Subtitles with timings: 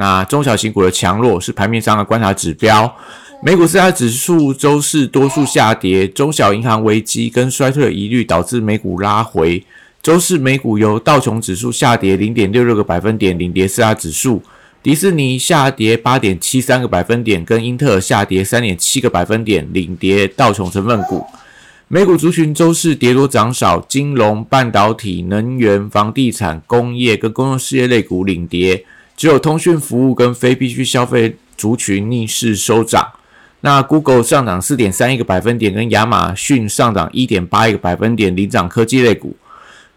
[0.00, 2.90] 那中小型股的强弱是盘面上的观察指标。
[3.42, 9.62] 美股四大指数周四多数下跌，中小银行危机跟衰退的疑虑导致美股拉回。
[10.02, 14.42] 周四美股由道琼指数下跌零点六六个百分点领跌四大指数，
[14.82, 21.26] 迪士尼下跌八点七三个百分点，跟英特尔下跌三点七个百分点领跌道琼成分股。
[21.88, 28.84] 美股族群周四跌多涨少，金融、半导体、能源、房地产、工业跟公用事业类股领跌，
[29.20, 33.06] 只有通讯服务跟非必需消费族群逆势收涨。
[33.60, 39.36] 那 Google 上涨四点三一个百分点，跟亚马逊上涨一点八一个百分点领涨科技类股。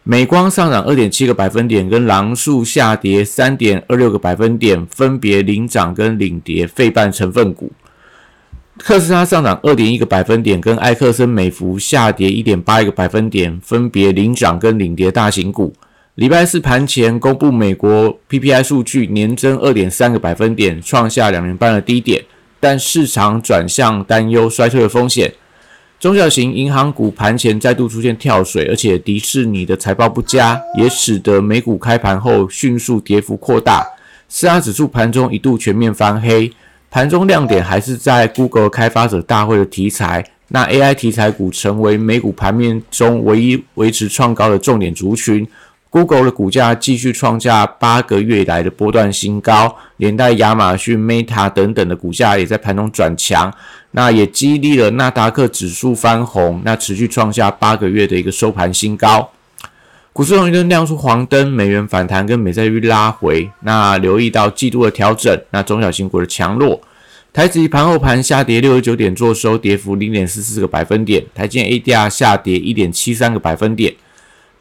[0.03, 7.71] 美光上涨二点七个百分点，跟狼树下跌三点二六个百分点，分别领涨跟领跌费半成分股。
[8.77, 15.73] 特斯拉上涨二点一个百分点，跟埃克森美孚下跌一点八一个百分点，分别领涨跟领跌大型股。
[16.15, 22.23] 礼拜四盘前公布美国 PPI 数据，年增二点三个百分点，创下两年半的低点，
[22.59, 25.33] 但市场转向担忧衰退的风险。
[25.99, 33.83] 中小型银行股盘前再度出现跳水，而且迪士尼的财报不佳，也使得美股开盘后迅速跌幅扩大。
[34.29, 36.53] 四大指数盘中一度全面翻黑。
[36.91, 45.47] 盘中亮点还是在 Google 开发者大会的题材，那 AI 题材股成为美股盘面中唯一维持创高的重点族群。
[45.93, 53.53] Google 的股价继续创下八个月以来的波段新高，连带亚马逊、Meta 等等的股价也在盘中转强，
[53.91, 59.29] 那也激励了纳达克指数翻红，那持续创下八个月的一个收盘新高。
[60.11, 63.47] 股市红绿灯亮出黄灯，美元反弹跟美债率拉回。
[63.59, 66.81] 那留意到季度的调整，那中小型股的强弱。
[67.31, 71.23] 台指盘后盘下跌六十九点，做收跌幅零点四四个百分点。
[71.35, 73.93] 台积 ADR 下跌一点七三个百分点。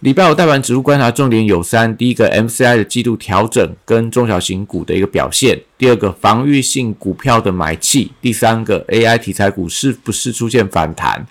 [0.03, 11.25] 礼拜五大盘指数观察重点有三：第一个 MCI 的季度调整跟中小型股的一个表现；第二个防御性股票的买气；第三个 AI 题材股是不是出现反弹？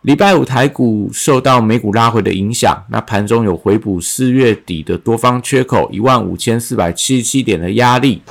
[0.00, 8.22] 礼拜五台股受到美股拉回的影响，那盘中有回补四月底的多方缺口一万五千四百七十七点的压力。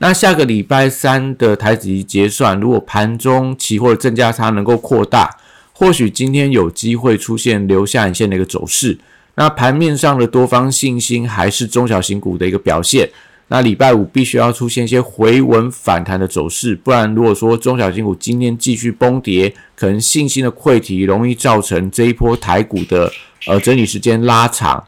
[0.00, 5.34] 那下个礼拜三的台指结算，如果盘中期货的正价差能够扩大，
[5.78, 8.98] 或许今天有机会出现留下影线的一个走势。
[9.36, 13.08] 那盘面上的多方信心还是中小型股的一个表现。
[13.46, 23.08] 那礼拜五必须要出现一些回稳反弹的走势，不然如果说中小型股今天继续崩跌，可能信心的溃堤容易造成这一波台股的
[23.46, 24.82] 呃整理时间拉长。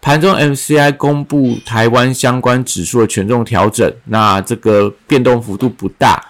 [0.00, 6.24] 盘中 MCI 公布台湾相关指数的权重调整，那这个变动幅度不大，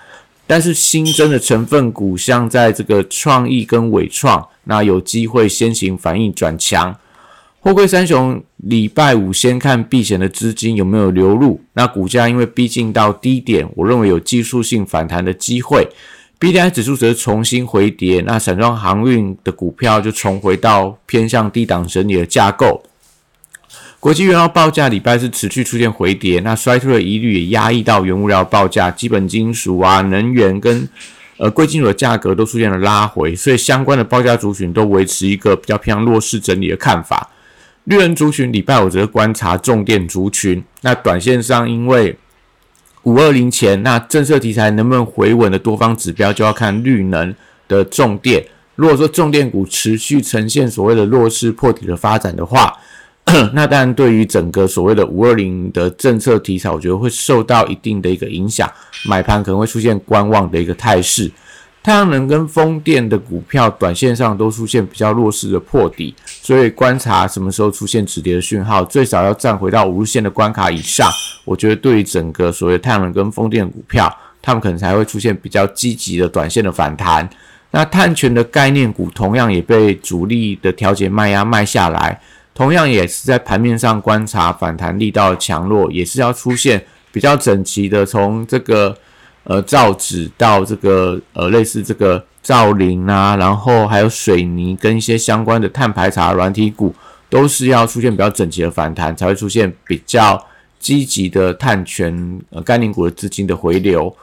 [0.51, 6.93] 但是新增的成分股像在这个创意跟伟创，那有机会先行反应转强。
[7.61, 15.87] 货柜三雄礼拜五先看避险的资金有没有流入，那股价因为逼近到低点，我认为有技术性反弹的机会。
[16.41, 22.83] B D I 指数则重新回跌，那散装航运的股票就重回到偏向低档整理的架构。
[24.01, 30.89] 国际原料报价礼拜是持续出现回跌，那衰退的疑虑也压抑到原物料报价，基本金属啊、能源跟
[31.37, 37.31] 呃贵金属的价格都出现了拉回，所以相关的报价族群都维持一个比较偏向弱势整理的看法。
[37.85, 42.17] 绿人族群礼拜五则观察重电族群，那短线上因为
[43.03, 47.35] 五二零前那政策题材能不能回稳的多方指标，就要看绿能
[47.69, 48.43] 的重电。
[48.77, 52.75] 如果说重电股持续呈现所谓的弱势破底的发展的话，
[53.53, 58.71] 那当然对于整个所谓的五二零的政策题材，我觉得会受到一定的一个影响，
[59.07, 61.31] 买盘可能会出现观望的一个态势。
[61.83, 71.11] 太阳能跟风电的股票，短线上都出现比较弱势的破底，所以观察什么时候出现止跌的讯号，最少要站回到五日线的关卡以上。
[71.45, 77.27] 我觉得对于整个所谓太阳能跟风电股票，他们可能才会出现比较积极的短线的反弹。
[77.71, 82.21] 那碳权的概念股同样也被主力的调节卖压卖下来，
[82.55, 88.97] 同样也是在盘面上观察反弹力道的强弱，也是要出现比较整齐的从这个。
[89.45, 96.95] 呃，造纸到这个呃，类似这个造林啊，然后还有水泥跟一些相关的碳排查软体股，
[97.31, 100.47] 都是要出现比较整齐的反弹，才会出现比较
[100.79, 104.15] 积极的碳权呃概念股的资金的回流。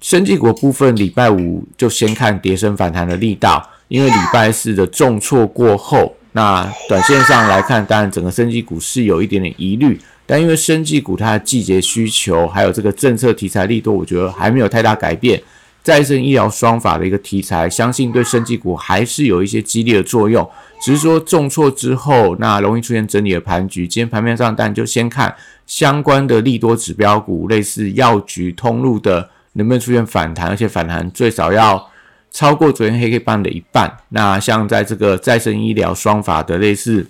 [0.00, 15.40] 生技股部分，礼拜五就先看跌升反弹的力道，因为礼拜四的重挫过后，那短线上来看，当然整个生技股是有一点点疑虑，但因为生技股它的季节需求还有这个政策题材力度，我觉得还没有太大改变。
[15.84, 20.48] 再生医疗双法的一个题材，相信对生技股还是有一些激励的作用。
[20.82, 23.86] 只是说重挫之后，那容易出现整理的盘局。
[23.86, 25.32] 今天盘面上，但就先看
[25.66, 31.86] 相关的利多指标股，类似药局通路的能不能出现反弹，而且反弹最少要
[32.34, 33.90] 超过昨天黑黑棒的一半。
[34.10, 37.08] 那像在这个再生医疗双法的类似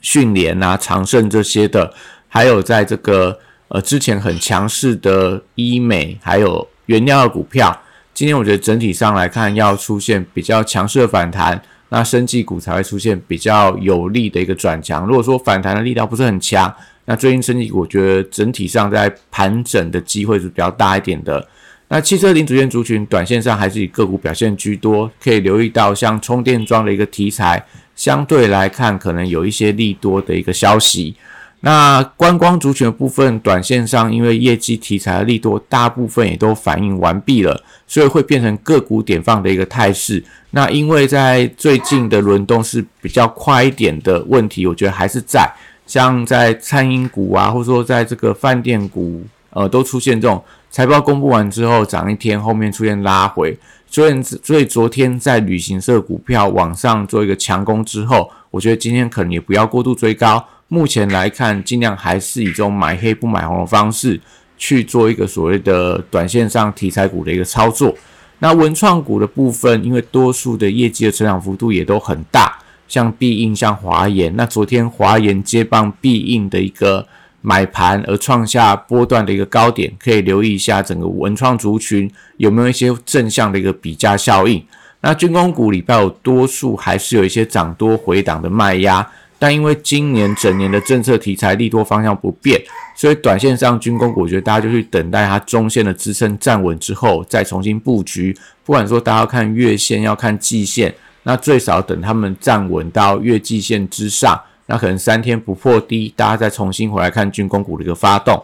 [0.00, 1.92] 训练啊、长盛这些的，
[2.28, 3.38] 还有在这个
[3.68, 6.66] 呃之前很强势的医美，还有。
[6.88, 7.82] 原料的股票，
[8.14, 15.06] 今天我觉得整体上来看要出现比较强势的反弹，那生技股才会出现比较有利的一个转强。
[15.06, 16.74] 如果说反弹的力量不是很强，
[17.04, 21.46] 那最近生技股我觉得整体上在盘整的机会是比较大一点的。
[21.88, 27.64] 那汽车零组件族群短线上还是以个股表现居多，可以留意到像充电桩的一个题材，
[27.96, 31.14] 相对来看可能有一些利多的一个消息。
[31.60, 40.22] 那观光族群的部分，短线上因为业绩题材的利多，大部分也都反映完毕了，所以会变成个股点放的一个态势。
[40.50, 45.50] 那因为在最近的轮动是比较快一点的问题，我觉得还是在
[45.84, 50.40] 像在餐饮股啊，或者说在这个饭店股，呃，都出现这种
[50.70, 53.58] 财报公布完之后涨一天，后面出现拉回。
[53.90, 60.44] 所以，所以昨天在旅行社股票往上做一个强攻之后，我觉得今天可能也不要过度追高。
[60.68, 64.20] 目前来看，尽量还是以这种买黑不买红的方式
[64.58, 67.94] 去做一个所谓的短线上题材股的一个操作。
[68.40, 77.06] 那文创股的部分，因为多数的业绩的成长幅度也都很大，像必应、像华研，那昨天华研接棒必应的一个
[77.40, 84.64] 买盘而创下波段的一个高点，可以留意一下整个文创族群有没有一些正向的一个比价效应。
[85.00, 89.08] 那军工股礼拜有多数还是有一些涨多回档的卖压。
[89.40, 92.60] 但因为今年整年的政策题材利多方向不变，
[92.96, 98.36] 所以短线上军工股，我觉得大家就去等待它中线的支撑站稳之后，再重新布局。
[98.64, 100.92] 不管说大家要看月线，要看季线，
[101.22, 104.36] 那最少等他们站稳到月季线之上，
[104.70, 108.40] 那可能三天不破低，大家再重新回来看军工股的一个发动。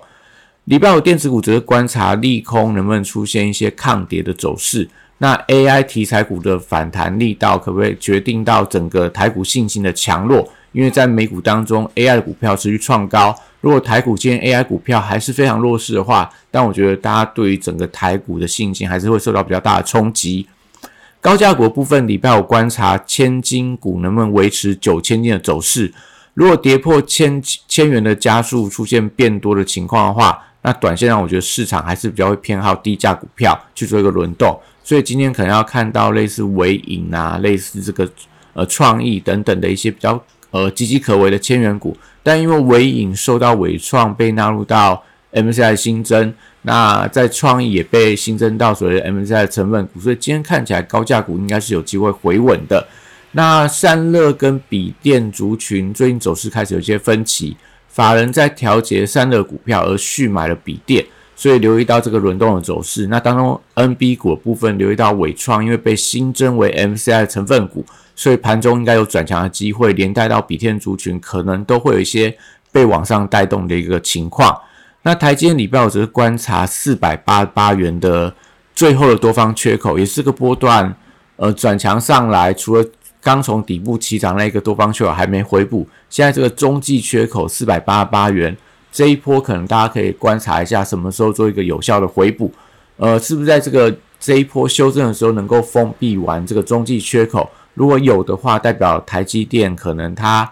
[0.65, 4.89] 礼拜五电子股则是观察利空能不能出现一些抗跌的走势。
[5.19, 10.51] 那 AI 题材股的反弹力道，可不可以决定到整个台股信心的强弱？
[10.73, 13.39] 因为在美股当中，AI 的股票持续创高。
[13.61, 20.47] 如果台股今天 AI 股票还是非常弱势的话，但我觉得大家对于整个台股的信心还是会受到比较大的冲击。
[21.21, 25.93] 高价股部分，礼拜五观察千金股能不能维持九千金的走势。
[26.35, 34.61] 如果跌破千千元的加速出现变多的情况的话，那短线上我觉得市场还是比较会偏好低价股票去做一个轮动。
[34.83, 38.09] 所以今天可能要看到类似微影啊、类似这个
[38.53, 40.23] 呃创意等等的一些比较。
[40.51, 45.03] 呃，岌岌可危的千元股，但因为伟影受到伟创被纳入到
[45.33, 46.33] MCI 新增，
[46.63, 52.87] 那在创意也被新增到所谓的 MCI 成分股，所以今天看起来高价股应该是有机会回稳的。
[53.37, 57.57] 那散热跟笔电族群最近走势开始有些分歧，
[57.89, 61.05] 法人在调节散热股票而续买了笔电，
[61.35, 63.09] 所以留意到这个轮动的走势。
[63.09, 67.85] 那当中 NB 股的部分留意到伟创，因为被新增为 MCI 成分股。
[68.17, 72.39] 所以盘中应该有转强的机会，连带到比天族群可能都会有一些
[72.71, 74.57] 被往上带动的一个情况。
[75.03, 78.33] 那台积电礼拜五只是观察四百八十八元的
[78.73, 80.95] 最后的多方缺口，也是个波段，
[81.35, 82.87] 呃转强上来，除了
[83.25, 88.55] 刚从底部起涨那一个多方缺口还没回补，现在这个中继缺口四百八十八元
[88.93, 92.53] 这一波，可能大家可以观察一下什么时候做一个有效的回补，
[92.99, 97.51] 呃，是不是在这个这一波修正的时候能够封闭完这个中继缺口？
[97.73, 100.49] 如果有的话，代表台积电可能它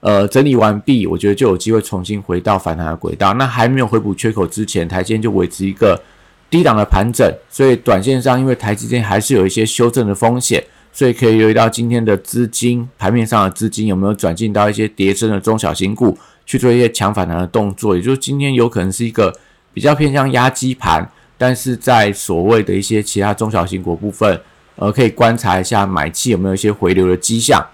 [0.00, 3.34] 呃整理完毕，我觉得就有机会重新回到反弹的轨道。
[3.34, 6.00] 那还没有回补缺口之前，台积电就维持一个
[6.48, 17.96] 低档的盘整，所以短线上因为台积电还是有一些修正的风险，所以可以留意到今天的资金盘面上的资金有没有转进到一些跌升的中小型股去做一些强反弹的动作。
[17.96, 19.34] 也就是今天有可能是一个
[19.72, 24.40] 比较偏向压基盘，但是在所谓的一些其他中小型股部分。
[24.76, 27.64] 呃，可以观察一下买气有没有一些回流的迹象。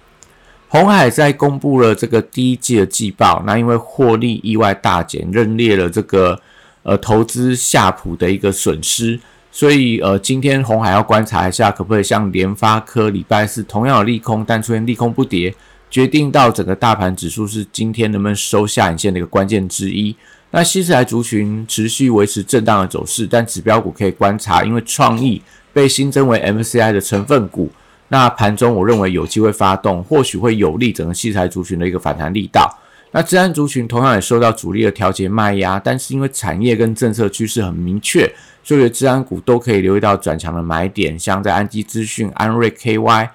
[0.66, 6.38] 红海在公布了这个第一季的季报，那因为获利意外大减，认列了这个
[6.82, 9.18] 呃投资夏普的一个损失，
[9.50, 15.54] 所以呃今天红海要观察一下，可不可以像联发科礼拜四同样有利空，但出现利空不跌，
[15.90, 20.14] 决定到整个大盘指数是今天能不能收下影线的一个关键之一。
[20.50, 27.70] 那西式材族群持续维持震荡的走势，但指标股可以观察，因为创意被新增为 MCI 的成分股，
[28.08, 32.78] 那盘中我认为有机会发动，或许会有利整个西材族群的一个反弹力道。
[33.12, 38.30] 那治安族群同样也受到主力的调节卖压，但是因为产业跟政策趋势很明确，
[38.62, 43.28] 所以治安股都可以留意到转强的买点，像在安基资讯、安瑞 KY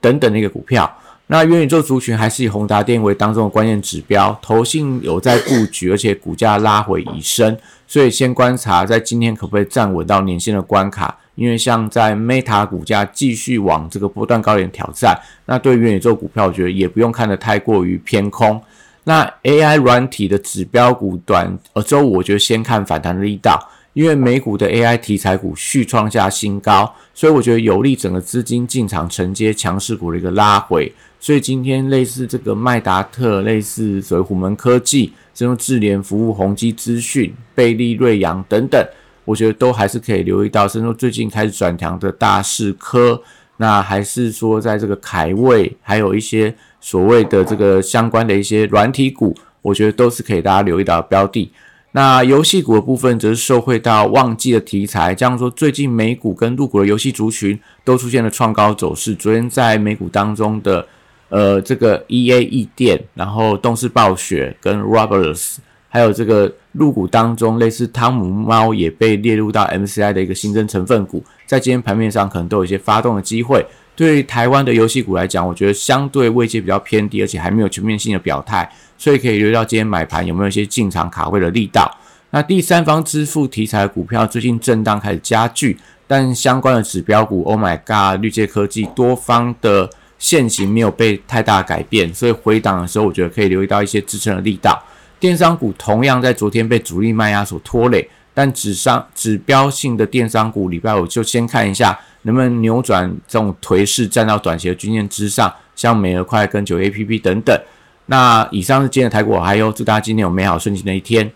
[0.00, 0.90] 等等的一个股票。
[1.30, 7.54] 那元宇宙族群还是以宏达电为当中的关键指标，投信有在布局， 而且股价拉回已升，
[7.86, 11.18] 所以先观察在今天可不可以站稳到年线的关卡。
[11.34, 18.60] 因为像在 Meta 股价继续往这个波段高点挑战，那对元宇宙股票，我觉得也不用看得太过于偏空。
[19.08, 23.58] 那 AI 软体的指标股短呃周五，我觉得先看反弹力道，
[23.94, 30.92] 因为美股的 AI 题材股续创下新高，所以我觉得有利整个资金进场承接强势股的一个拉回。
[31.18, 38.86] 所以今天类似这个麦达特、类似所谓虎门科技、这种智联服务、宏基资讯、贝利瑞阳等等，
[39.24, 40.68] 我觉得都还是可以留意到。
[40.68, 43.22] 甚至最近开始转强的大势科，
[43.56, 46.54] 那还是说在这个凯位，还有一些。
[46.80, 51.50] 所谓的这个相关的一些软体股，我觉得都是可以大家留意到的标的。
[51.92, 59.14] 那游戏股的部分则是受惠到旺季的题材，这样说最近美股跟入股的游戏族群都出现了创高走势。
[59.14, 60.86] 昨天在美股当中的
[61.30, 65.56] 呃这个 E A 易电，然后动视暴雪跟 Roberts，
[65.88, 73.64] 还有这个入股当中类似汤姆猫也被列入到 M C I 的一个新增成分股，在今天盘面上可能都有一些发动的机会。
[73.98, 81.92] 对台湾的游戏股来讲，我觉得相对位阶比较偏低，而且还没有全面性的表态，所以可以留意到今天买盘有没有一些进场卡位的力道。
[82.30, 85.76] 那第三方支付题材股票最近震荡开始加剧，
[86.06, 94.80] 但相关的指标股，Oh my God，绿界科技多方的线型没有被太大改变，所以回档的时候，我觉得可以留意到一些支撑的力道。
[95.18, 101.98] 电商股同样在昨天被主力卖压所拖累，但指商指标性的电商股，礼拜五就先看一下。
[102.28, 107.58] 能不能扭转这种颓势，站到短期的均线之上，像美而快跟九 A P P 等等。
[108.04, 111.32] 那以上是今天的台股，还有祝大家今天有美好顺心的一天。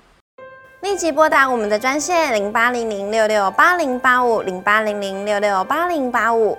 [0.83, 6.59] 立即拨打我们的专线零八零零六六八零八五零八零零六六八零八五。